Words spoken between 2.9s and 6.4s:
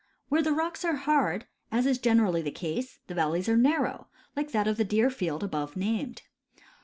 the valleys are narrow, like that of the Deerfield above named.